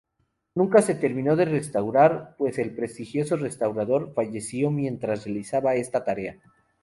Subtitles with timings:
[0.55, 6.41] Nunca se terminó de restaurar, pues el prestigioso restaurador falleció mientras realizaba esta tarea.